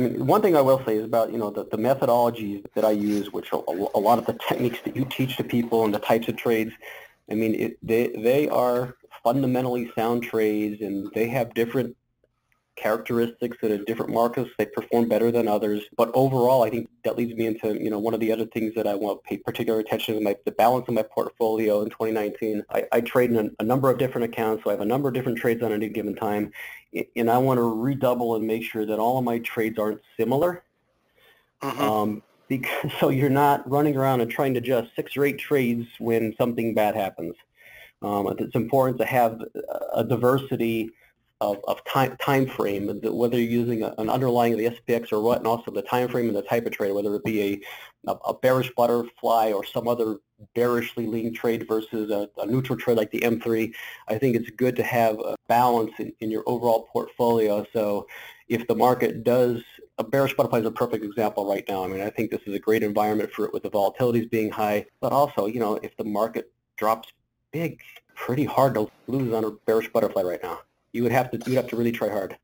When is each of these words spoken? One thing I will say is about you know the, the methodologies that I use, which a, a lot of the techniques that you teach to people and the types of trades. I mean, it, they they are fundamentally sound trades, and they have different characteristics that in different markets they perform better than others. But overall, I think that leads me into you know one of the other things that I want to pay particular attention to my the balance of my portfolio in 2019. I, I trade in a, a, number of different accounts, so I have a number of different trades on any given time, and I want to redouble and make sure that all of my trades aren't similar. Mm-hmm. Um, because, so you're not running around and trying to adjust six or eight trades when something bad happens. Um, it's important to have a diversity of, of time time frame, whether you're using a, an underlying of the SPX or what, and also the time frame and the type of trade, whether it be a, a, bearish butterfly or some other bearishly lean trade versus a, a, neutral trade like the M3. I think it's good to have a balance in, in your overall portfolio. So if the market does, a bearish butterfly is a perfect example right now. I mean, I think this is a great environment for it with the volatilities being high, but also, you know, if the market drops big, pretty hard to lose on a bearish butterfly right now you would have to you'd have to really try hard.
One 0.00 0.40
thing 0.40 0.56
I 0.56 0.60
will 0.60 0.82
say 0.84 0.96
is 0.96 1.04
about 1.04 1.30
you 1.32 1.38
know 1.38 1.50
the, 1.50 1.64
the 1.64 1.76
methodologies 1.76 2.64
that 2.74 2.84
I 2.84 2.92
use, 2.92 3.32
which 3.32 3.52
a, 3.52 3.56
a 3.56 4.00
lot 4.00 4.18
of 4.18 4.26
the 4.26 4.38
techniques 4.48 4.78
that 4.84 4.96
you 4.96 5.04
teach 5.04 5.36
to 5.36 5.44
people 5.44 5.84
and 5.84 5.94
the 5.94 5.98
types 5.98 6.28
of 6.28 6.36
trades. 6.36 6.72
I 7.30 7.34
mean, 7.34 7.54
it, 7.54 7.78
they 7.82 8.08
they 8.08 8.48
are 8.48 8.96
fundamentally 9.22 9.90
sound 9.94 10.22
trades, 10.22 10.80
and 10.80 11.10
they 11.14 11.28
have 11.28 11.54
different 11.54 11.96
characteristics 12.80 13.56
that 13.60 13.70
in 13.70 13.84
different 13.84 14.12
markets 14.12 14.50
they 14.58 14.66
perform 14.66 15.08
better 15.08 15.30
than 15.30 15.46
others. 15.48 15.82
But 15.96 16.10
overall, 16.14 16.62
I 16.62 16.70
think 16.70 16.88
that 17.04 17.16
leads 17.16 17.34
me 17.34 17.46
into 17.46 17.80
you 17.82 17.90
know 17.90 17.98
one 17.98 18.14
of 18.14 18.20
the 18.20 18.32
other 18.32 18.46
things 18.46 18.74
that 18.74 18.86
I 18.86 18.94
want 18.94 19.22
to 19.22 19.28
pay 19.28 19.36
particular 19.36 19.80
attention 19.80 20.14
to 20.14 20.20
my 20.20 20.36
the 20.44 20.52
balance 20.52 20.86
of 20.88 20.94
my 20.94 21.02
portfolio 21.02 21.82
in 21.82 21.90
2019. 21.90 22.64
I, 22.70 22.84
I 22.92 23.00
trade 23.00 23.30
in 23.30 23.36
a, 23.36 23.50
a, 23.62 23.64
number 23.64 23.90
of 23.90 23.98
different 23.98 24.24
accounts, 24.32 24.64
so 24.64 24.70
I 24.70 24.72
have 24.72 24.80
a 24.80 24.86
number 24.86 25.08
of 25.08 25.14
different 25.14 25.38
trades 25.38 25.62
on 25.62 25.72
any 25.72 25.88
given 25.88 26.14
time, 26.14 26.52
and 27.16 27.30
I 27.30 27.38
want 27.38 27.58
to 27.58 27.62
redouble 27.62 28.36
and 28.36 28.46
make 28.46 28.64
sure 28.64 28.86
that 28.86 28.98
all 28.98 29.18
of 29.18 29.24
my 29.24 29.38
trades 29.40 29.78
aren't 29.78 30.00
similar. 30.16 30.62
Mm-hmm. 31.62 31.82
Um, 31.82 32.22
because, 32.48 32.92
so 33.00 33.10
you're 33.10 33.30
not 33.30 33.68
running 33.70 33.96
around 33.96 34.20
and 34.20 34.30
trying 34.30 34.54
to 34.54 34.60
adjust 34.60 34.94
six 34.96 35.16
or 35.16 35.24
eight 35.24 35.38
trades 35.38 35.86
when 35.98 36.34
something 36.36 36.74
bad 36.74 36.94
happens. 36.94 37.34
Um, 38.02 38.34
it's 38.38 38.54
important 38.54 38.98
to 38.98 39.04
have 39.04 39.42
a 39.94 40.02
diversity 40.02 40.90
of, 41.40 41.58
of 41.66 41.82
time 41.84 42.16
time 42.18 42.46
frame, 42.46 43.00
whether 43.02 43.38
you're 43.38 43.50
using 43.50 43.82
a, 43.82 43.94
an 43.98 44.10
underlying 44.10 44.52
of 44.52 44.58
the 44.58 44.66
SPX 44.66 45.12
or 45.12 45.20
what, 45.20 45.38
and 45.38 45.46
also 45.46 45.70
the 45.70 45.82
time 45.82 46.08
frame 46.08 46.28
and 46.28 46.36
the 46.36 46.42
type 46.42 46.66
of 46.66 46.72
trade, 46.72 46.92
whether 46.92 47.14
it 47.14 47.24
be 47.24 47.62
a, 48.06 48.10
a, 48.26 48.34
bearish 48.34 48.70
butterfly 48.76 49.50
or 49.52 49.64
some 49.64 49.88
other 49.88 50.18
bearishly 50.54 51.06
lean 51.06 51.32
trade 51.32 51.66
versus 51.66 52.10
a, 52.10 52.28
a, 52.40 52.46
neutral 52.46 52.78
trade 52.78 52.96
like 52.96 53.10
the 53.10 53.20
M3. 53.20 53.72
I 54.08 54.18
think 54.18 54.36
it's 54.36 54.50
good 54.50 54.76
to 54.76 54.82
have 54.82 55.18
a 55.20 55.36
balance 55.48 55.92
in, 55.98 56.12
in 56.20 56.30
your 56.30 56.42
overall 56.46 56.88
portfolio. 56.92 57.64
So 57.72 58.06
if 58.48 58.66
the 58.66 58.74
market 58.74 59.24
does, 59.24 59.62
a 59.98 60.04
bearish 60.04 60.34
butterfly 60.34 60.60
is 60.60 60.66
a 60.66 60.70
perfect 60.70 61.04
example 61.04 61.48
right 61.48 61.64
now. 61.68 61.84
I 61.84 61.88
mean, 61.88 62.00
I 62.00 62.10
think 62.10 62.30
this 62.30 62.40
is 62.46 62.54
a 62.54 62.58
great 62.58 62.82
environment 62.82 63.30
for 63.32 63.46
it 63.46 63.52
with 63.52 63.62
the 63.62 63.70
volatilities 63.70 64.30
being 64.30 64.50
high, 64.50 64.86
but 65.00 65.12
also, 65.12 65.46
you 65.46 65.60
know, 65.60 65.76
if 65.76 65.96
the 65.96 66.04
market 66.04 66.52
drops 66.76 67.08
big, 67.50 67.80
pretty 68.14 68.44
hard 68.44 68.74
to 68.74 68.90
lose 69.06 69.32
on 69.32 69.44
a 69.44 69.50
bearish 69.50 69.90
butterfly 69.90 70.22
right 70.22 70.42
now 70.42 70.60
you 70.92 71.02
would 71.02 71.12
have 71.12 71.30
to 71.30 71.38
you'd 71.46 71.56
have 71.56 71.68
to 71.68 71.76
really 71.76 71.92
try 71.92 72.08
hard. 72.08 72.36